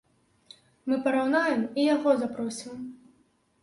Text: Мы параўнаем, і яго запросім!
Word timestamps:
Мы 0.87 0.95
параўнаем, 1.05 1.61
і 1.79 1.87
яго 1.95 2.19
запросім! 2.25 2.85